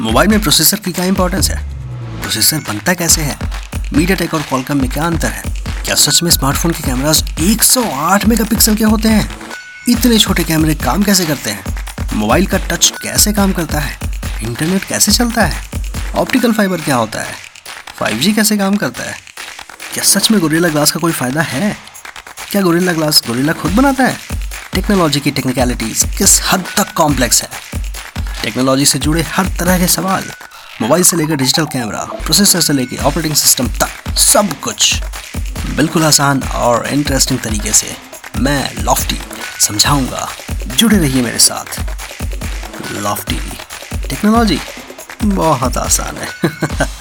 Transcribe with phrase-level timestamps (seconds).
[0.00, 1.66] Mobile में processor की क्या इंपॉर्टेंस है?
[2.20, 3.38] प्रोसेसर बनता कैसे है?
[3.92, 5.42] मीडिया टेक और कॉलकम में क्या अंतर है?
[5.84, 9.30] क्या सच में स्मार्टफ़ोन के कैमरास 108 मेगापिक्सल के होते हैं?
[9.88, 11.64] इतने छोटे कैमरे काम कैसे करते हैं?
[12.12, 13.98] मोबाइल का टच कैसे काम करता है?
[14.42, 15.68] इंटरनेट कैसे चलता है?
[16.14, 17.34] ऑप्टिकल फाइबर क्या होता है?
[18.02, 19.16] 5G कैसे काम करता है?
[19.94, 21.76] क्या सच में गोरिल्ला ग्लास का कोई फ़ायदा है?
[22.50, 24.18] क्या गोरिल्ला ग्लास गोरिल्ला खुद बनाता है?
[24.74, 27.48] टेक्नोलॉजी की टेक्निकलिटीज किस हद तक कॉम्प्लेक्स है?
[28.46, 30.24] टेक्नोलॉजी से जुड़े हर तरह के सवाल,
[30.82, 35.02] मोबाइल से लेकर डिजिटल कैमरा, प्रोसेसर से लेकर ऑपरेटिंग सिस्टम तक, सब कुछ
[35.70, 37.96] बिल्कुल आसान और इंटरेस्टिंग तरीके से
[38.36, 39.20] मैं लॉफ्टी
[39.60, 40.28] समझाऊँगा।
[40.66, 41.80] जुड़े रहिए मेरे साथ।
[42.92, 43.52] लॉफ्टी
[44.08, 44.60] टेक्नोलॉजी
[45.24, 46.28] बहुत आसान है।